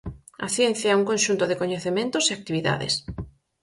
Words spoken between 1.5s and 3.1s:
coñecementos e actividades.